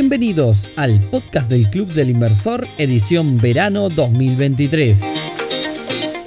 Bienvenidos 0.00 0.68
al 0.76 1.00
podcast 1.10 1.50
del 1.50 1.70
Club 1.70 1.92
del 1.92 2.10
Inversor 2.10 2.68
edición 2.78 3.36
verano 3.36 3.88
2023. 3.88 5.00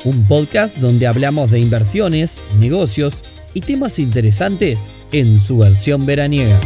Un 0.04 0.28
podcast 0.28 0.76
donde 0.80 1.08
hablamos 1.08 1.50
de 1.50 1.62
inversiones, 1.62 2.42
negocios 2.60 3.24
y 3.54 3.62
temas 3.62 3.98
interesantes 3.98 4.92
en 5.14 5.40
su 5.40 5.60
versión 5.60 6.06
veraniega. 6.06 6.60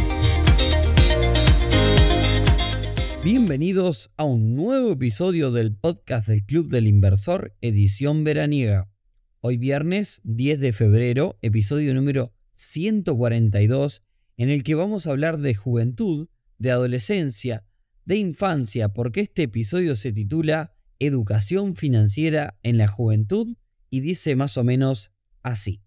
Bienvenidos 3.22 4.10
a 4.16 4.24
un 4.24 4.56
nuevo 4.56 4.90
episodio 4.90 5.52
del 5.52 5.76
podcast 5.76 6.26
del 6.26 6.44
Club 6.44 6.70
del 6.70 6.88
Inversor 6.88 7.54
edición 7.60 8.24
veraniega. 8.24 8.90
Hoy 9.38 9.58
viernes 9.58 10.20
10 10.24 10.58
de 10.58 10.72
febrero, 10.72 11.38
episodio 11.40 11.94
número 11.94 12.32
142, 12.54 14.02
en 14.38 14.50
el 14.50 14.64
que 14.64 14.74
vamos 14.74 15.06
a 15.06 15.12
hablar 15.12 15.38
de 15.38 15.54
juventud, 15.54 16.26
de 16.58 16.70
adolescencia, 16.70 17.64
de 18.04 18.16
infancia, 18.16 18.88
porque 18.90 19.20
este 19.20 19.44
episodio 19.44 19.94
se 19.96 20.12
titula 20.12 20.74
Educación 20.98 21.76
financiera 21.76 22.58
en 22.62 22.78
la 22.78 22.88
juventud 22.88 23.56
y 23.90 24.00
dice 24.00 24.36
más 24.36 24.56
o 24.56 24.64
menos 24.64 25.10
así. 25.42 25.82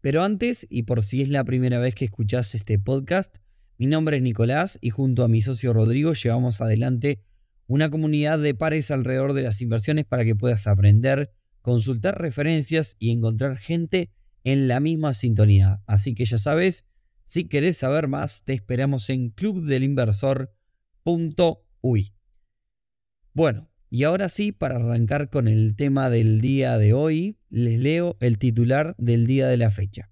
Pero 0.00 0.24
antes, 0.24 0.66
y 0.68 0.82
por 0.82 1.02
si 1.02 1.22
es 1.22 1.28
la 1.28 1.44
primera 1.44 1.78
vez 1.78 1.94
que 1.94 2.04
escuchás 2.04 2.54
este 2.54 2.78
podcast, 2.78 3.36
mi 3.78 3.86
nombre 3.86 4.16
es 4.16 4.22
Nicolás 4.22 4.78
y 4.80 4.90
junto 4.90 5.22
a 5.22 5.28
mi 5.28 5.42
socio 5.42 5.72
Rodrigo 5.72 6.12
llevamos 6.12 6.60
adelante 6.60 7.22
una 7.66 7.90
comunidad 7.90 8.38
de 8.38 8.54
pares 8.54 8.90
alrededor 8.90 9.32
de 9.32 9.42
las 9.42 9.62
inversiones 9.62 10.04
para 10.04 10.24
que 10.24 10.34
puedas 10.34 10.66
aprender, 10.66 11.30
consultar 11.62 12.20
referencias 12.20 12.96
y 12.98 13.10
encontrar 13.10 13.56
gente 13.56 14.10
en 14.44 14.68
la 14.68 14.80
misma 14.80 15.14
sintonía. 15.14 15.82
Así 15.86 16.14
que 16.14 16.24
ya 16.24 16.38
sabes, 16.38 16.84
si 17.32 17.48
querés 17.48 17.78
saber 17.78 18.08
más, 18.08 18.44
te 18.44 18.52
esperamos 18.52 19.08
en 19.08 19.30
clubdelinversor.uy. 19.30 22.12
Bueno, 23.32 23.70
y 23.88 24.04
ahora 24.04 24.28
sí, 24.28 24.52
para 24.52 24.76
arrancar 24.76 25.30
con 25.30 25.48
el 25.48 25.74
tema 25.74 26.10
del 26.10 26.42
día 26.42 26.76
de 26.76 26.92
hoy, 26.92 27.38
les 27.48 27.80
leo 27.80 28.18
el 28.20 28.36
titular 28.36 28.94
del 28.98 29.26
día 29.26 29.48
de 29.48 29.56
la 29.56 29.70
fecha. 29.70 30.10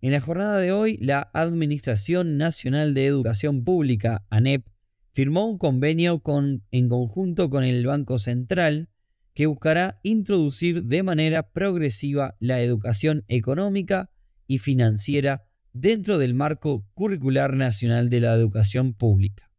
En 0.00 0.12
la 0.12 0.20
jornada 0.20 0.60
de 0.60 0.70
hoy, 0.70 0.96
la 0.98 1.28
Administración 1.34 2.38
Nacional 2.38 2.94
de 2.94 3.06
Educación 3.06 3.64
Pública, 3.64 4.24
ANEP, 4.30 4.64
firmó 5.12 5.44
un 5.44 5.58
convenio 5.58 6.20
con, 6.20 6.62
en 6.70 6.88
conjunto 6.88 7.50
con 7.50 7.64
el 7.64 7.84
Banco 7.84 8.20
Central 8.20 8.90
que 9.34 9.46
buscará 9.46 9.98
introducir 10.04 10.84
de 10.84 11.02
manera 11.02 11.50
progresiva 11.50 12.36
la 12.38 12.60
educación 12.60 13.24
económica 13.26 14.12
y 14.46 14.58
financiera 14.58 15.47
dentro 15.80 16.18
del 16.18 16.34
marco 16.34 16.84
curricular 16.94 17.54
nacional 17.54 18.10
de 18.10 18.20
la 18.20 18.34
educación 18.34 18.94
pública. 18.94 19.50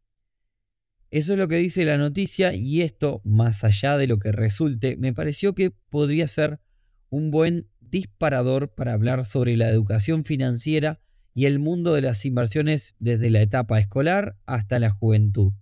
Eso 1.10 1.32
es 1.32 1.38
lo 1.38 1.48
que 1.48 1.56
dice 1.56 1.84
la 1.84 1.98
noticia 1.98 2.54
y 2.54 2.82
esto, 2.82 3.20
más 3.24 3.64
allá 3.64 3.96
de 3.96 4.06
lo 4.06 4.18
que 4.18 4.30
resulte, 4.30 4.96
me 4.96 5.12
pareció 5.12 5.54
que 5.54 5.72
podría 5.88 6.28
ser 6.28 6.60
un 7.08 7.30
buen 7.30 7.68
disparador 7.80 8.72
para 8.72 8.92
hablar 8.92 9.24
sobre 9.24 9.56
la 9.56 9.68
educación 9.70 10.24
financiera 10.24 11.00
y 11.34 11.46
el 11.46 11.58
mundo 11.58 11.94
de 11.94 12.02
las 12.02 12.24
inversiones 12.24 12.94
desde 12.98 13.30
la 13.30 13.42
etapa 13.42 13.80
escolar 13.80 14.36
hasta 14.46 14.78
la 14.78 14.90
juventud. 14.90 15.52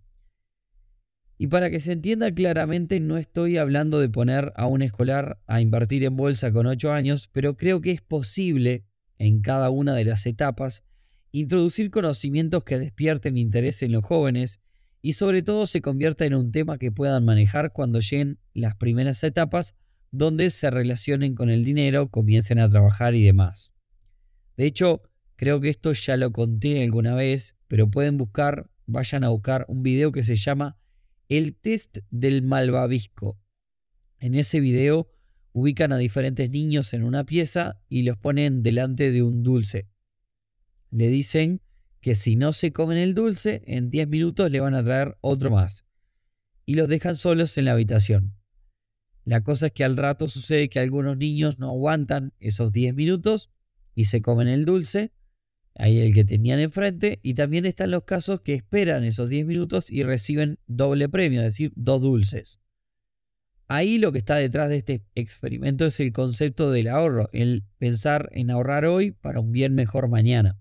Y 1.38 1.46
para 1.46 1.70
que 1.70 1.78
se 1.78 1.92
entienda 1.92 2.34
claramente, 2.34 2.98
no 2.98 3.16
estoy 3.16 3.58
hablando 3.58 4.00
de 4.00 4.08
poner 4.08 4.52
a 4.56 4.66
un 4.66 4.82
escolar 4.82 5.40
a 5.46 5.60
invertir 5.60 6.02
en 6.04 6.16
bolsa 6.16 6.52
con 6.52 6.66
8 6.66 6.92
años, 6.92 7.30
pero 7.32 7.56
creo 7.56 7.80
que 7.80 7.92
es 7.92 8.02
posible 8.02 8.87
en 9.18 9.40
cada 9.40 9.70
una 9.70 9.94
de 9.94 10.04
las 10.04 10.26
etapas 10.26 10.84
introducir 11.32 11.90
conocimientos 11.90 12.64
que 12.64 12.78
despierten 12.78 13.36
interés 13.36 13.82
en 13.82 13.92
los 13.92 14.04
jóvenes 14.04 14.60
y 15.02 15.12
sobre 15.12 15.42
todo 15.42 15.66
se 15.66 15.80
convierta 15.80 16.24
en 16.24 16.34
un 16.34 16.50
tema 16.50 16.78
que 16.78 16.90
puedan 16.90 17.24
manejar 17.24 17.72
cuando 17.72 18.00
lleguen 18.00 18.38
las 18.54 18.74
primeras 18.76 19.22
etapas 19.22 19.74
donde 20.10 20.50
se 20.50 20.70
relacionen 20.70 21.34
con 21.34 21.50
el 21.50 21.64
dinero, 21.64 22.10
comiencen 22.10 22.58
a 22.58 22.68
trabajar 22.68 23.14
y 23.14 23.22
demás. 23.22 23.72
De 24.56 24.66
hecho, 24.66 25.02
creo 25.36 25.60
que 25.60 25.68
esto 25.68 25.92
ya 25.92 26.16
lo 26.16 26.32
conté 26.32 26.82
alguna 26.82 27.14
vez, 27.14 27.56
pero 27.68 27.90
pueden 27.90 28.16
buscar, 28.16 28.70
vayan 28.86 29.22
a 29.22 29.28
buscar 29.28 29.66
un 29.68 29.82
video 29.82 30.10
que 30.10 30.22
se 30.22 30.36
llama 30.36 30.78
el 31.28 31.54
test 31.54 31.98
del 32.10 32.42
malvavisco. 32.42 33.38
En 34.18 34.34
ese 34.34 34.60
video 34.60 35.08
ubican 35.52 35.92
a 35.92 35.98
diferentes 35.98 36.50
niños 36.50 36.92
en 36.94 37.04
una 37.04 37.24
pieza 37.24 37.80
y 37.88 38.02
los 38.02 38.16
ponen 38.16 38.62
delante 38.62 39.10
de 39.12 39.22
un 39.22 39.42
dulce. 39.42 39.88
Le 40.90 41.08
dicen 41.08 41.60
que 42.00 42.14
si 42.14 42.36
no 42.36 42.52
se 42.52 42.72
comen 42.72 42.98
el 42.98 43.14
dulce, 43.14 43.62
en 43.66 43.90
10 43.90 44.08
minutos 44.08 44.50
le 44.50 44.60
van 44.60 44.74
a 44.74 44.84
traer 44.84 45.16
otro 45.20 45.50
más. 45.50 45.84
Y 46.64 46.74
los 46.74 46.88
dejan 46.88 47.16
solos 47.16 47.56
en 47.58 47.64
la 47.64 47.72
habitación. 47.72 48.34
La 49.24 49.42
cosa 49.42 49.66
es 49.66 49.72
que 49.72 49.84
al 49.84 49.96
rato 49.96 50.28
sucede 50.28 50.68
que 50.68 50.80
algunos 50.80 51.16
niños 51.16 51.58
no 51.58 51.68
aguantan 51.68 52.32
esos 52.40 52.72
10 52.72 52.94
minutos 52.94 53.50
y 53.94 54.06
se 54.06 54.22
comen 54.22 54.48
el 54.48 54.64
dulce 54.64 55.12
Ahí 55.78 56.00
el 56.00 56.12
que 56.12 56.24
tenían 56.24 56.58
enfrente. 56.58 57.20
Y 57.22 57.34
también 57.34 57.64
están 57.64 57.92
los 57.92 58.02
casos 58.02 58.40
que 58.40 58.54
esperan 58.54 59.04
esos 59.04 59.30
10 59.30 59.46
minutos 59.46 59.90
y 59.90 60.02
reciben 60.02 60.58
doble 60.66 61.08
premio, 61.08 61.40
es 61.40 61.46
decir, 61.46 61.72
dos 61.76 62.02
dulces. 62.02 62.60
Ahí 63.70 63.98
lo 63.98 64.12
que 64.12 64.18
está 64.18 64.36
detrás 64.36 64.70
de 64.70 64.78
este 64.78 65.04
experimento 65.14 65.84
es 65.84 66.00
el 66.00 66.10
concepto 66.12 66.70
del 66.70 66.88
ahorro, 66.88 67.28
el 67.34 67.64
pensar 67.76 68.30
en 68.32 68.50
ahorrar 68.50 68.86
hoy 68.86 69.10
para 69.10 69.40
un 69.40 69.52
bien 69.52 69.74
mejor 69.74 70.08
mañana. 70.08 70.58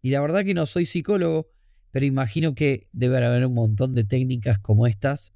Y 0.00 0.10
la 0.10 0.22
verdad 0.22 0.42
que 0.42 0.54
no 0.54 0.64
soy 0.64 0.86
psicólogo, 0.86 1.50
pero 1.90 2.06
imagino 2.06 2.54
que 2.54 2.88
debe 2.92 3.22
haber 3.22 3.44
un 3.44 3.52
montón 3.52 3.94
de 3.94 4.04
técnicas 4.04 4.58
como 4.58 4.86
estas, 4.86 5.34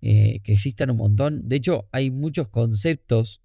eh, 0.00 0.40
que 0.42 0.52
existan 0.54 0.90
un 0.90 0.96
montón. 0.96 1.46
De 1.46 1.56
hecho, 1.56 1.86
hay 1.92 2.10
muchos 2.10 2.48
conceptos 2.48 3.42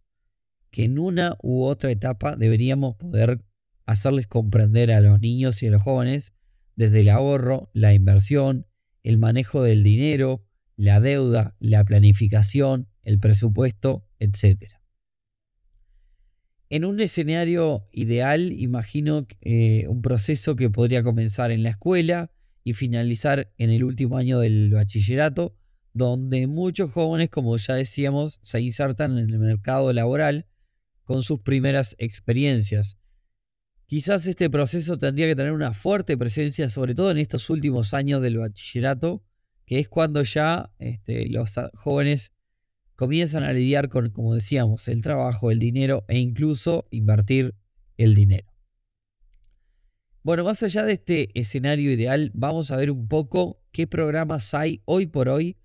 que 0.71 0.85
en 0.85 0.97
una 0.97 1.35
u 1.41 1.63
otra 1.63 1.91
etapa 1.91 2.37
deberíamos 2.37 2.95
poder 2.95 3.41
hacerles 3.85 4.27
comprender 4.27 4.91
a 4.91 5.01
los 5.01 5.19
niños 5.19 5.61
y 5.61 5.67
a 5.67 5.71
los 5.71 5.81
jóvenes 5.81 6.33
desde 6.77 7.01
el 7.01 7.09
ahorro, 7.09 7.69
la 7.73 7.93
inversión, 7.93 8.65
el 9.03 9.17
manejo 9.17 9.61
del 9.61 9.83
dinero, 9.83 10.45
la 10.77 11.01
deuda, 11.01 11.55
la 11.59 11.83
planificación, 11.83 12.87
el 13.09 13.19
presupuesto, 13.19 14.05
etc. 14.19 14.71
En 16.69 16.85
un 16.85 16.99
escenario 16.99 17.87
ideal, 17.91 18.51
imagino 18.51 19.27
eh, 19.41 19.87
un 19.87 20.01
proceso 20.01 20.55
que 20.55 20.69
podría 20.69 21.01
comenzar 21.01 21.51
en 21.51 21.63
la 21.63 21.71
escuela 21.71 22.31
y 22.63 22.73
finalizar 22.73 23.51
en 23.57 23.71
el 23.71 23.83
último 23.83 24.17
año 24.17 24.39
del 24.39 24.71
bachillerato, 24.71 25.55
donde 25.93 26.45
muchos 26.45 26.91
jóvenes, 26.91 27.29
como 27.29 27.57
ya 27.57 27.73
decíamos, 27.73 28.39
se 28.43 28.61
insertan 28.61 29.17
en 29.17 29.29
el 29.29 29.39
mercado 29.39 29.91
laboral 29.91 30.45
con 31.03 31.23
sus 31.23 31.39
primeras 31.39 31.95
experiencias, 31.97 32.99
Quizás 33.89 34.27
este 34.27 34.51
proceso 34.51 34.99
tendría 34.99 35.25
que 35.25 35.35
tener 35.35 35.51
una 35.51 35.73
fuerte 35.73 36.15
presencia, 36.15 36.69
sobre 36.69 36.93
todo 36.93 37.09
en 37.09 37.17
estos 37.17 37.49
últimos 37.49 37.95
años 37.95 38.21
del 38.21 38.37
bachillerato, 38.37 39.23
que 39.65 39.79
es 39.79 39.89
cuando 39.89 40.21
ya 40.21 40.71
este, 40.77 41.27
los 41.27 41.55
jóvenes 41.73 42.31
comienzan 42.99 43.43
a 43.43 43.53
lidiar 43.53 43.87
con, 43.87 44.09
como 44.09 44.35
decíamos, 44.35 44.89
el 44.89 45.01
trabajo, 45.01 45.51
el 45.51 45.59
dinero 45.59 46.03
e 46.09 46.19
incluso 46.19 46.85
invertir 46.91 47.55
el 47.95 48.13
dinero. 48.13 48.51
Bueno, 50.21 50.43
más 50.43 50.63
allá 50.63 50.83
de 50.83 50.91
este 50.91 51.29
escenario 51.39 51.93
ideal, 51.93 52.29
vamos 52.33 52.71
a 52.71 52.75
ver 52.75 52.91
un 52.91 53.07
poco 53.07 53.63
qué 53.71 53.87
programas 53.87 54.53
hay 54.53 54.81
hoy 54.83 55.07
por 55.07 55.29
hoy 55.29 55.55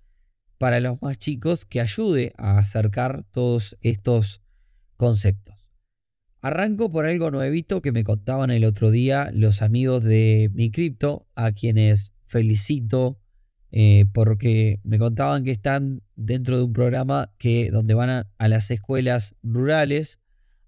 para 0.57 0.79
los 0.79 1.01
más 1.01 1.17
chicos 1.17 1.65
que 1.65 1.81
ayude 1.81 2.31
a 2.37 2.57
acercar 2.57 3.25
todos 3.31 3.75
estos 3.81 4.41
conceptos. 4.95 5.55
Arranco 6.39 6.89
por 6.89 7.05
algo 7.05 7.31
nuevito 7.31 7.81
que 7.81 7.91
me 7.91 8.05
contaban 8.05 8.49
el 8.49 8.63
otro 8.63 8.91
día 8.91 9.29
los 9.33 9.61
amigos 9.61 10.05
de 10.05 10.49
mi 10.53 10.71
cripto, 10.71 11.27
a 11.35 11.51
quienes 11.51 12.13
felicito 12.27 13.19
eh, 13.71 14.05
porque 14.13 14.79
me 14.83 14.99
contaban 14.99 15.43
que 15.43 15.51
están 15.51 16.01
dentro 16.15 16.57
de 16.57 16.63
un 16.63 16.73
programa 16.73 17.33
que, 17.37 17.71
donde 17.71 17.93
van 17.93 18.09
a, 18.09 18.47
las 18.47 18.71
escuelas 18.71 19.35
rurales 19.43 20.19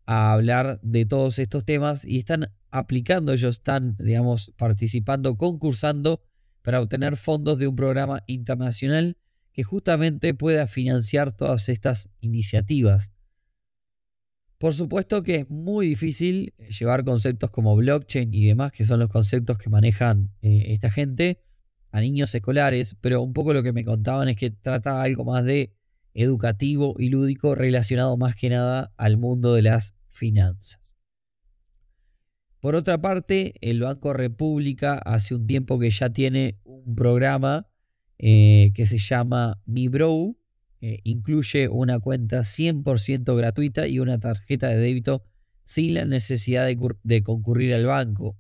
a 0.06 0.34
hablar 0.34 0.80
de 0.82 1.06
todos 1.06 1.40
estos 1.40 1.66
temas 1.66 2.06
y 2.06 2.18
están 2.18 2.52
aplicando, 2.70 3.34
ellos 3.34 3.58
están, 3.58 3.96
digamos, 3.98 4.54
participando, 4.58 5.38
concursando 5.38 6.22
para 6.62 6.82
obtener 6.82 7.18
fondos 7.18 7.60
de 7.60 7.68
un 7.68 7.76
programa 7.76 8.24
internacional 8.28 9.18
que 9.54 9.64
justamente 9.64 10.34
pueda 10.34 10.68
financiar 10.68 11.32
todas 11.32 11.70
estas 11.70 12.10
iniciativas. 12.20 13.12
Por 14.58 14.74
supuesto 14.74 15.22
que 15.22 15.36
es 15.36 15.50
muy 15.50 15.88
difícil 15.88 16.54
llevar 16.80 17.04
conceptos 17.04 17.52
como 17.52 17.76
blockchain 17.76 18.34
y 18.34 18.48
demás, 18.48 18.72
que 18.72 18.86
son 18.86 19.00
los 19.00 19.10
conceptos 19.10 19.58
que 19.58 19.70
manejan 19.70 20.32
eh, 20.42 20.66
esta 20.68 20.90
gente, 20.90 21.44
a 21.92 22.02
niños 22.02 22.34
escolares, 22.34 22.96
pero 23.02 23.22
un 23.22 23.34
poco 23.34 23.54
lo 23.54 23.64
que 23.64 23.74
me 23.74 23.86
contaban 23.86 24.30
es 24.30 24.36
que 24.36 24.52
trata 24.52 25.02
algo 25.02 25.24
más 25.26 25.44
de 25.44 25.72
educativo 26.14 26.96
y 26.98 27.10
lúdico 27.10 27.56
relacionado 27.56 28.18
más 28.18 28.36
que 28.36 28.50
nada 28.50 28.92
al 28.98 29.18
mundo 29.18 29.54
de 29.54 29.62
las 29.62 29.94
finanzas. 30.10 30.82
Por 32.60 32.76
otra 32.76 33.00
parte, 33.00 33.54
el 33.62 33.82
Banco 33.82 34.14
República 34.14 34.98
hace 34.98 35.36
un 35.36 35.46
tiempo 35.46 35.78
que 35.78 35.92
ya 35.92 36.10
tiene 36.10 36.58
un 36.64 36.96
programa 36.96 37.68
eh, 38.18 38.72
que 38.74 38.88
se 38.88 38.98
llama 38.98 39.62
Mi 39.66 39.88
Bro. 39.88 40.36
Eh, 40.82 41.00
incluye 41.04 41.70
una 41.70 42.00
cuenta 42.00 42.40
100% 42.40 43.36
gratuita 43.36 43.88
y 43.88 44.00
una 44.00 44.20
tarjeta 44.20 44.70
de 44.70 44.78
débito 44.78 45.24
sin 45.64 45.94
la 45.96 46.06
necesidad 46.06 46.66
de, 46.66 46.78
de 47.04 47.24
concurrir 47.24 47.74
al 47.74 47.86
banco. 47.86 48.38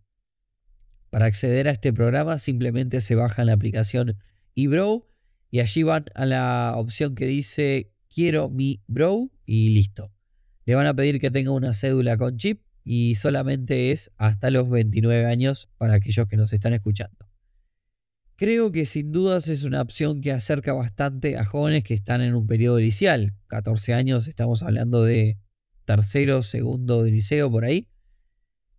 Para 1.18 1.25
acceder 1.25 1.68
a 1.68 1.72
este 1.72 1.92
programa 1.92 2.38
simplemente 2.38 3.02
se 3.02 3.16
bajan 3.16 3.48
la 3.48 3.54
aplicación 3.54 4.19
eBro 4.54 5.10
y 5.50 5.62
allí 5.62 5.81
van 5.81 6.06
a 6.14 6.28
la 6.28 6.74
opción 6.75 7.16
que 7.16 7.25
dice 7.25 7.92
quiero 8.08 8.52
mi 8.52 8.84
bro 8.86 9.31
y 9.44 9.69
listo. 9.69 10.14
Le 10.66 10.75
van 10.75 10.86
a 10.86 10.94
pedir 10.94 11.19
que 11.19 11.31
tenga 11.31 11.50
una 11.50 11.74
cédula 11.74 12.18
con 12.18 12.38
chip 12.38 12.62
y 12.84 13.16
solamente 13.16 13.92
es 13.92 14.12
hasta 14.18 14.52
los 14.52 14.69
29 14.69 15.25
años 15.25 15.69
para 15.80 15.96
aquellos 15.96 16.28
que 16.28 16.38
nos 16.38 16.54
están 16.54 16.75
escuchando. 16.75 17.28
Creo 18.36 18.72
que 18.72 18.86
sin 18.86 19.12
dudas 19.12 19.48
es 19.48 19.64
una 19.64 19.81
opción 19.81 20.22
que 20.22 20.31
acerca 20.31 20.74
bastante 20.74 21.36
a 21.36 21.46
jóvenes 21.46 21.84
que 21.84 21.96
están 21.96 22.22
en 22.22 22.36
un 22.36 22.46
periodo 22.46 22.80
inicial. 22.80 23.34
14 23.48 23.96
años, 23.96 24.28
estamos 24.28 24.62
hablando 24.62 25.04
de 25.04 25.40
tercero, 25.84 26.44
segundo 26.44 27.02
de 27.02 27.10
liceo 27.10 27.50
por 27.50 27.66
ahí, 27.66 27.88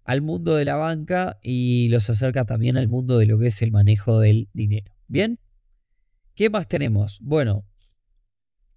al 0.08 0.22
mundo 0.22 0.56
de 0.56 0.64
la 0.64 0.76
banca 0.76 1.38
y 1.43 1.88
los 1.90 2.08
acerca 2.08 2.46
también 2.46 2.78
al 2.78 2.88
mundo 2.88 3.19
de 3.19 3.26
lo 3.26 3.38
que 3.38 3.49
es 3.49 3.60
el 3.60 3.72
manejo 3.72 4.20
del 4.20 4.49
dinero. 4.55 4.90
Bien, 5.06 5.38
¿qué 6.34 6.49
más 6.49 6.66
tenemos? 6.66 7.20
Bueno, 7.20 7.66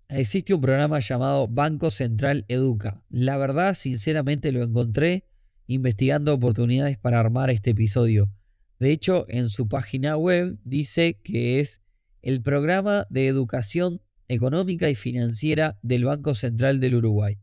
existe 0.10 0.54
un 0.54 0.60
programa 0.60 1.00
llamado 1.00 1.48
Banco 1.48 1.90
Central 1.90 2.44
Educa. 2.50 3.02
La 3.10 3.38
verdad, 3.38 3.76
sinceramente 3.76 4.52
lo 4.52 4.62
encontré 4.62 5.24
investigando 5.68 6.34
oportunidades 6.34 6.98
para 6.98 7.22
armar 7.22 7.50
este 7.50 7.70
episodio. 7.70 8.30
De 8.78 8.92
hecho, 8.92 9.26
en 9.30 9.48
su 9.48 9.70
página 9.70 10.18
web 10.18 10.60
dice 10.66 11.22
que 11.24 11.62
es 11.62 11.82
el 12.22 12.42
programa 12.42 13.08
de 13.10 13.28
educación 13.28 14.02
económica 14.28 14.90
y 14.90 14.96
financiera 14.96 15.80
del 15.82 16.04
Banco 16.04 16.36
Central 16.36 16.82
del 16.82 16.96
Uruguay. 16.96 17.40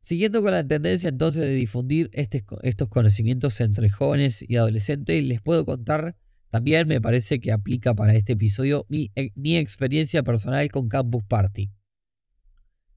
Siguiendo 0.01 0.43
con 0.43 0.53
la 0.53 0.67
tendencia 0.67 1.09
entonces 1.09 1.43
de 1.43 1.55
difundir 1.55 2.11
estos 2.13 2.89
conocimientos 2.89 3.61
entre 3.61 3.89
jóvenes 3.89 4.45
y 4.47 4.57
adolescentes, 4.57 5.25
les 5.25 5.41
puedo 5.41 5.65
contar 5.65 6.17
también, 6.51 6.87
me 6.87 7.01
parece 7.01 7.41
que 7.41 7.51
aplica 7.51 7.95
para 7.95 8.15
este 8.15 8.35
episodio, 8.35 8.87
eh, 8.91 9.33
mi 9.35 9.57
experiencia 9.57 10.23
personal 10.23 10.71
con 10.71 10.89
Campus 10.89 11.25
Party. 11.25 11.73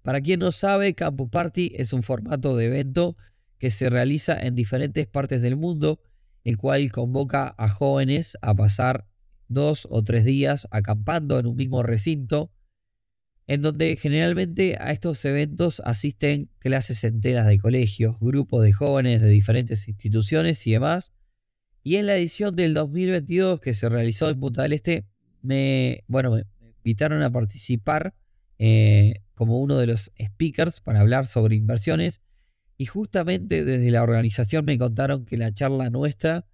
Para 0.04 0.22
quien 0.22 0.42
no 0.42 0.52
sabe, 0.52 0.94
Campus 0.94 1.30
Party 1.30 1.72
es 1.76 1.92
un 1.94 2.04
formato 2.04 2.56
de 2.56 2.66
evento 2.66 3.18
que 3.58 3.72
se 3.72 3.90
realiza 3.90 4.38
en 4.40 4.54
diferentes 4.54 5.08
partes 5.08 5.42
del 5.42 5.56
mundo 5.56 6.02
el 6.48 6.56
cual 6.56 6.90
convoca 6.94 7.54
a 7.58 7.68
jóvenes 7.68 8.38
a 8.42 8.56
pasar 8.56 9.06
dos 9.50 9.86
o 9.92 10.02
tres 10.02 10.24
días 10.24 10.66
acampando 10.72 11.40
en 11.40 11.46
un 11.46 11.58
mismo 11.58 11.84
recinto, 11.84 12.54
en 13.48 13.62
donde 13.62 13.96
generalmente 13.96 14.78
a 14.80 14.92
estos 14.92 15.24
eventos 15.26 15.82
asisten 15.86 16.50
clases 16.60 17.04
enteras 17.04 17.48
de 17.48 17.58
colegios, 17.58 18.20
grupos 18.20 18.64
de 18.64 18.74
jóvenes 18.74 19.22
de 19.22 19.30
diferentes 19.30 19.88
instituciones 19.88 20.68
y 20.68 20.74
demás. 20.74 21.14
Y 21.82 21.96
en 21.96 22.06
la 22.06 22.18
edición 22.18 22.56
del 22.56 22.74
2022 22.74 23.62
que 23.62 23.74
se 23.74 23.88
realizó 23.88 24.30
en 24.30 24.40
Punta 24.40 24.64
del 24.64 24.74
Este, 24.74 25.06
me, 25.42 26.04
bueno, 26.08 26.32
me 26.32 26.44
invitaron 26.78 27.24
a 27.24 27.32
participar 27.32 28.14
eh, 28.60 29.22
como 29.34 29.60
uno 29.60 29.78
de 29.78 29.88
los 29.88 30.12
speakers 30.20 30.82
para 30.82 31.00
hablar 31.00 31.28
sobre 31.28 31.56
inversiones 31.56 32.22
y 32.78 32.86
justamente 32.86 33.64
desde 33.64 33.90
la 33.92 34.04
organización 34.04 34.66
me 34.66 34.78
contaron 34.78 35.26
que 35.26 35.38
la 35.38 35.54
charla 35.54 35.90
nuestra 35.90 36.46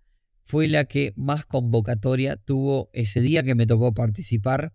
fue 0.46 0.68
la 0.68 0.86
que 0.86 1.14
más 1.16 1.46
convocatoria 1.46 2.36
tuvo 2.36 2.90
ese 2.94 3.22
día 3.22 3.44
que 3.44 3.56
me 3.56 3.66
tocó 3.66 3.94
participar. 3.94 4.74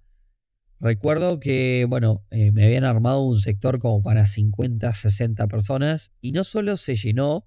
Recuerdo 0.80 1.40
que, 1.40 1.87
bueno, 1.88 2.25
eh, 2.30 2.52
me 2.52 2.64
habían 2.64 2.85
armado 2.85 3.23
un 3.23 3.40
sector 3.40 3.80
como 3.80 4.02
para 4.02 4.26
50, 4.26 4.92
60 4.92 5.49
personas 5.49 6.12
y 6.20 6.32
no 6.32 6.44
solo 6.44 6.76
se 6.76 6.94
llenó, 6.94 7.47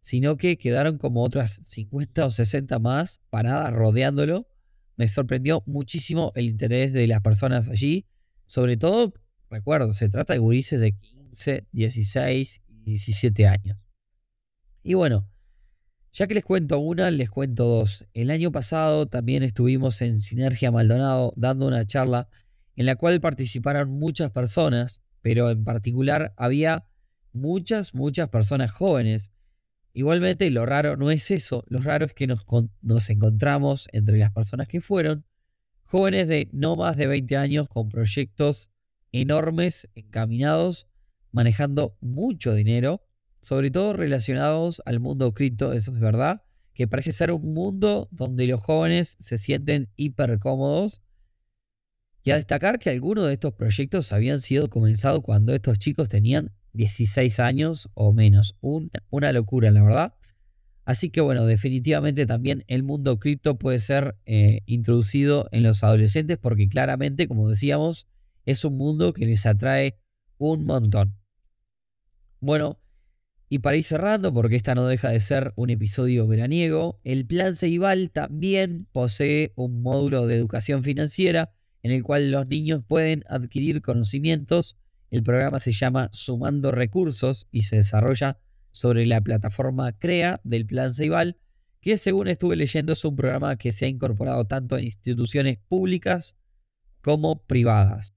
sino 0.00 0.36
que 0.36 0.58
quedaron 0.58 0.98
como 0.98 1.22
otras 1.22 1.60
50 1.64 2.26
o 2.26 2.30
60 2.30 2.78
más 2.80 3.20
paradas 3.30 3.72
rodeándolo. 3.72 4.48
Me 4.96 5.06
sorprendió 5.06 5.62
muchísimo 5.66 6.32
el 6.34 6.46
interés 6.46 6.92
de 6.92 7.06
las 7.06 7.20
personas 7.20 7.68
allí. 7.68 8.06
Sobre 8.46 8.76
todo, 8.76 9.14
recuerdo, 9.48 9.92
se 9.92 10.08
trata 10.08 10.32
de 10.32 10.40
gurises 10.40 10.80
de 10.80 10.92
15, 10.92 11.66
16 11.70 12.62
17 12.84 13.46
años. 13.46 13.78
Y 14.82 14.94
bueno, 14.94 15.28
ya 16.12 16.26
que 16.26 16.34
les 16.34 16.44
cuento 16.44 16.78
una, 16.78 17.10
les 17.10 17.30
cuento 17.30 17.64
dos. 17.64 18.04
El 18.12 18.30
año 18.30 18.52
pasado 18.52 19.06
también 19.06 19.42
estuvimos 19.42 20.02
en 20.02 20.20
Sinergia 20.20 20.70
Maldonado 20.70 21.32
dando 21.36 21.66
una 21.66 21.86
charla 21.86 22.28
en 22.76 22.86
la 22.86 22.96
cual 22.96 23.20
participaron 23.20 23.90
muchas 23.90 24.30
personas, 24.30 25.02
pero 25.20 25.50
en 25.50 25.64
particular 25.64 26.34
había 26.36 26.86
muchas, 27.32 27.94
muchas 27.94 28.28
personas 28.28 28.70
jóvenes. 28.70 29.32
Igualmente 29.92 30.50
lo 30.50 30.64
raro 30.64 30.96
no 30.96 31.10
es 31.10 31.30
eso, 31.30 31.64
lo 31.68 31.80
raro 31.80 32.06
es 32.06 32.14
que 32.14 32.26
nos, 32.26 32.44
nos 32.80 33.10
encontramos 33.10 33.88
entre 33.92 34.18
las 34.18 34.32
personas 34.32 34.68
que 34.68 34.80
fueron 34.80 35.26
jóvenes 35.84 36.28
de 36.28 36.48
no 36.52 36.76
más 36.76 36.96
de 36.96 37.06
20 37.06 37.36
años 37.36 37.68
con 37.68 37.90
proyectos 37.90 38.70
enormes 39.12 39.88
encaminados 39.94 40.88
manejando 41.32 41.96
mucho 42.00 42.54
dinero, 42.54 43.02
sobre 43.40 43.70
todo 43.70 43.94
relacionados 43.94 44.82
al 44.84 45.00
mundo 45.00 45.34
cripto, 45.34 45.72
eso 45.72 45.90
es 45.92 45.98
verdad, 45.98 46.42
que 46.74 46.86
parece 46.86 47.12
ser 47.12 47.32
un 47.32 47.52
mundo 47.52 48.08
donde 48.12 48.46
los 48.46 48.60
jóvenes 48.60 49.16
se 49.18 49.36
sienten 49.38 49.90
hiper 49.96 50.38
cómodos. 50.38 51.02
Y 52.24 52.30
a 52.30 52.36
destacar 52.36 52.78
que 52.78 52.90
algunos 52.90 53.26
de 53.26 53.32
estos 53.32 53.54
proyectos 53.54 54.12
habían 54.12 54.40
sido 54.40 54.70
comenzados 54.70 55.22
cuando 55.22 55.54
estos 55.54 55.78
chicos 55.78 56.08
tenían 56.08 56.52
16 56.72 57.40
años 57.40 57.90
o 57.94 58.12
menos. 58.12 58.56
una 58.60 59.32
locura, 59.32 59.70
la 59.70 59.82
verdad. 59.82 60.14
Así 60.84 61.10
que 61.10 61.20
bueno, 61.20 61.46
definitivamente 61.46 62.26
también 62.26 62.64
el 62.66 62.82
mundo 62.82 63.18
cripto 63.18 63.58
puede 63.58 63.78
ser 63.80 64.16
eh, 64.26 64.60
introducido 64.66 65.48
en 65.52 65.62
los 65.62 65.84
adolescentes 65.84 66.38
porque 66.38 66.68
claramente, 66.68 67.28
como 67.28 67.48
decíamos, 67.48 68.08
es 68.46 68.64
un 68.64 68.76
mundo 68.76 69.12
que 69.12 69.26
les 69.26 69.46
atrae 69.46 69.98
un 70.38 70.64
montón. 70.64 71.16
Bueno, 72.40 72.78
Y 73.48 73.58
para 73.58 73.76
ir 73.76 73.84
cerrando, 73.84 74.32
porque 74.32 74.56
esta 74.56 74.74
no 74.74 74.86
deja 74.86 75.10
de 75.10 75.20
ser 75.20 75.52
un 75.56 75.68
episodio 75.68 76.26
veraniego, 76.26 76.98
el 77.04 77.26
plan 77.26 77.54
Ceibal 77.54 78.10
también 78.10 78.86
posee 78.92 79.52
un 79.56 79.82
módulo 79.82 80.26
de 80.26 80.36
educación 80.36 80.82
financiera 80.82 81.52
en 81.82 81.90
el 81.90 82.02
cual 82.02 82.30
los 82.30 82.46
niños 82.46 82.82
pueden 82.86 83.24
adquirir 83.28 83.82
conocimientos. 83.82 84.76
El 85.10 85.22
programa 85.22 85.58
se 85.58 85.72
llama 85.72 86.08
Sumando 86.12 86.70
Recursos 86.70 87.48
y 87.50 87.62
se 87.62 87.76
desarrolla 87.76 88.38
sobre 88.70 89.06
la 89.06 89.20
plataforma 89.20 89.92
CREA 89.92 90.40
del 90.44 90.66
Plan 90.66 90.92
Ceibal, 90.92 91.36
que 91.80 91.96
según 91.96 92.28
estuve 92.28 92.56
leyendo 92.56 92.92
es 92.92 93.04
un 93.04 93.16
programa 93.16 93.56
que 93.56 93.72
se 93.72 93.86
ha 93.86 93.88
incorporado 93.88 94.46
tanto 94.46 94.78
en 94.78 94.84
instituciones 94.84 95.58
públicas 95.68 96.36
como 97.02 97.42
privadas. 97.44 98.12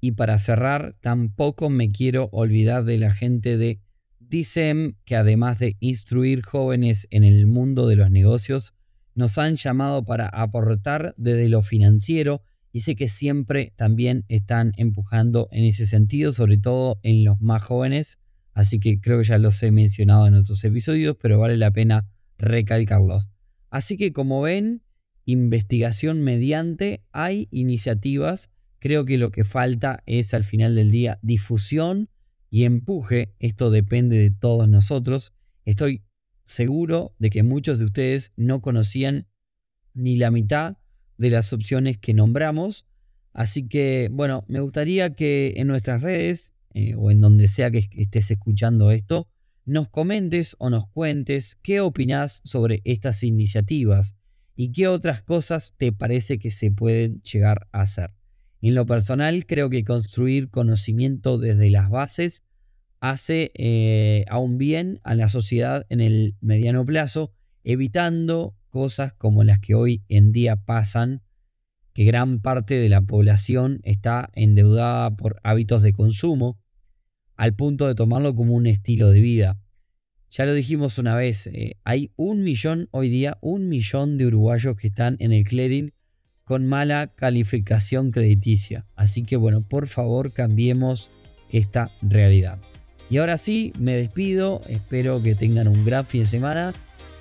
Y 0.00 0.12
para 0.12 0.38
cerrar, 0.38 0.96
tampoco 1.00 1.70
me 1.70 1.90
quiero 1.90 2.28
olvidar 2.32 2.84
de 2.84 2.98
la 2.98 3.10
gente 3.10 3.56
de 3.56 3.80
Dicen 4.28 4.96
que 5.04 5.16
además 5.16 5.58
de 5.58 5.76
instruir 5.80 6.42
jóvenes 6.42 7.06
en 7.10 7.24
el 7.24 7.46
mundo 7.46 7.86
de 7.86 7.96
los 7.96 8.10
negocios, 8.10 8.74
nos 9.14 9.38
han 9.38 9.56
llamado 9.56 10.04
para 10.04 10.28
aportar 10.28 11.14
desde 11.16 11.48
lo 11.48 11.62
financiero 11.62 12.42
y 12.74 12.80
sé 12.80 12.96
que 12.96 13.06
siempre 13.06 13.72
también 13.76 14.24
están 14.26 14.72
empujando 14.76 15.46
en 15.52 15.62
ese 15.62 15.86
sentido, 15.86 16.32
sobre 16.32 16.58
todo 16.58 16.98
en 17.04 17.24
los 17.24 17.40
más 17.40 17.62
jóvenes, 17.62 18.18
así 18.52 18.80
que 18.80 19.00
creo 19.00 19.18
que 19.18 19.24
ya 19.24 19.38
los 19.38 19.62
he 19.62 19.70
mencionado 19.70 20.26
en 20.26 20.34
otros 20.34 20.64
episodios, 20.64 21.16
pero 21.22 21.38
vale 21.38 21.56
la 21.56 21.70
pena 21.70 22.10
recalcarlos. 22.36 23.30
Así 23.70 23.96
que 23.96 24.12
como 24.12 24.42
ven, 24.42 24.82
investigación 25.24 26.22
mediante, 26.22 27.04
hay 27.12 27.46
iniciativas, 27.52 28.50
creo 28.80 29.04
que 29.04 29.18
lo 29.18 29.30
que 29.30 29.44
falta 29.44 30.02
es 30.04 30.34
al 30.34 30.42
final 30.42 30.74
del 30.74 30.90
día 30.90 31.20
difusión 31.22 32.10
y 32.50 32.64
empuje, 32.64 33.36
esto 33.38 33.70
depende 33.70 34.18
de 34.18 34.32
todos 34.32 34.68
nosotros. 34.68 35.32
Estoy 35.64 36.02
seguro 36.42 37.14
de 37.20 37.30
que 37.30 37.44
muchos 37.44 37.78
de 37.78 37.84
ustedes 37.84 38.32
no 38.34 38.60
conocían 38.60 39.28
ni 39.92 40.16
la 40.16 40.32
mitad 40.32 40.76
de 41.18 41.30
las 41.30 41.52
opciones 41.52 41.98
que 41.98 42.14
nombramos. 42.14 42.86
Así 43.32 43.68
que, 43.68 44.08
bueno, 44.12 44.44
me 44.48 44.60
gustaría 44.60 45.14
que 45.14 45.54
en 45.56 45.66
nuestras 45.66 46.02
redes 46.02 46.54
eh, 46.74 46.94
o 46.96 47.10
en 47.10 47.20
donde 47.20 47.46
sea 47.46 47.70
que 47.70 47.88
estés 47.92 48.32
escuchando 48.32 48.90
esto, 48.90 49.28
nos 49.64 49.88
comentes 49.88 50.56
o 50.58 50.70
nos 50.70 50.88
cuentes 50.88 51.56
qué 51.62 51.80
opinas 51.80 52.40
sobre 52.44 52.82
estas 52.84 53.22
iniciativas 53.22 54.16
y 54.56 54.72
qué 54.72 54.88
otras 54.88 55.22
cosas 55.22 55.72
te 55.76 55.92
parece 55.92 56.38
que 56.38 56.50
se 56.50 56.70
pueden 56.70 57.22
llegar 57.22 57.68
a 57.72 57.82
hacer. 57.82 58.10
En 58.60 58.74
lo 58.74 58.86
personal, 58.86 59.46
creo 59.46 59.70
que 59.70 59.84
construir 59.84 60.50
conocimiento 60.50 61.38
desde 61.38 61.70
las 61.70 61.90
bases 61.90 62.44
hace 63.00 63.52
eh, 63.54 64.24
aún 64.28 64.58
bien 64.58 65.00
a 65.04 65.14
la 65.14 65.28
sociedad 65.28 65.86
en 65.90 66.00
el 66.00 66.36
mediano 66.40 66.84
plazo, 66.84 67.32
evitando 67.62 68.56
cosas 68.74 69.12
como 69.12 69.44
las 69.44 69.60
que 69.60 69.76
hoy 69.76 70.02
en 70.08 70.32
día 70.32 70.56
pasan, 70.56 71.22
que 71.92 72.02
gran 72.02 72.40
parte 72.40 72.74
de 72.74 72.88
la 72.88 73.02
población 73.02 73.78
está 73.84 74.30
endeudada 74.32 75.16
por 75.16 75.38
hábitos 75.44 75.80
de 75.84 75.92
consumo, 75.92 76.58
al 77.36 77.54
punto 77.54 77.86
de 77.86 77.94
tomarlo 77.94 78.34
como 78.34 78.54
un 78.54 78.66
estilo 78.66 79.12
de 79.12 79.20
vida. 79.20 79.60
Ya 80.32 80.44
lo 80.44 80.54
dijimos 80.54 80.98
una 80.98 81.14
vez, 81.14 81.46
eh, 81.46 81.76
hay 81.84 82.10
un 82.16 82.42
millón 82.42 82.88
hoy 82.90 83.10
día, 83.10 83.38
un 83.42 83.68
millón 83.68 84.18
de 84.18 84.26
uruguayos 84.26 84.74
que 84.74 84.88
están 84.88 85.14
en 85.20 85.30
el 85.30 85.44
clearing 85.44 85.92
con 86.42 86.66
mala 86.66 87.12
calificación 87.14 88.10
crediticia. 88.10 88.88
Así 88.96 89.22
que 89.22 89.36
bueno, 89.36 89.62
por 89.62 89.86
favor 89.86 90.32
cambiemos 90.32 91.12
esta 91.48 91.92
realidad. 92.02 92.58
Y 93.08 93.18
ahora 93.18 93.38
sí, 93.38 93.72
me 93.78 93.94
despido, 93.94 94.62
espero 94.66 95.22
que 95.22 95.36
tengan 95.36 95.68
un 95.68 95.84
gran 95.84 96.06
fin 96.06 96.22
de 96.22 96.26
semana 96.26 96.74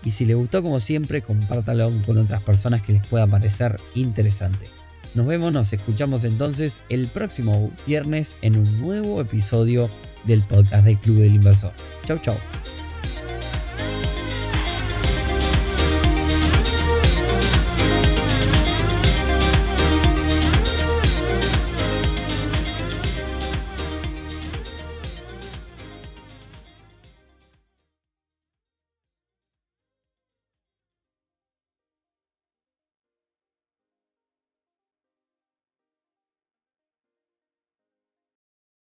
y 0.04 0.12
si 0.12 0.26
les 0.26 0.36
gustó 0.36 0.62
como 0.62 0.80
siempre, 0.80 1.22
compártalo 1.22 1.92
con 2.06 2.18
otras 2.18 2.42
personas 2.42 2.82
que 2.82 2.94
les 2.94 3.06
pueda 3.06 3.28
parecer 3.28 3.80
interesante. 3.96 4.68
Nos 5.14 5.28
vemos, 5.28 5.54
nos 5.54 5.72
escuchamos 5.72 6.24
entonces 6.24 6.82
el 6.90 7.08
próximo 7.08 7.72
viernes 7.86 8.36
en 8.42 8.58
un 8.58 8.82
nuevo 8.82 9.22
episodio 9.22 9.90
del 10.24 10.42
podcast 10.42 10.86
del 10.86 10.98
Club 10.98 11.18
del 11.18 11.36
Inversor. 11.36 11.72
Chau, 12.06 12.18
chau. 12.20 12.36